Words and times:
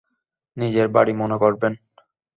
নিজের 0.57 0.87
বাড়ি 0.87 1.13
মনে 1.13 1.37
করবেন। 1.37 1.73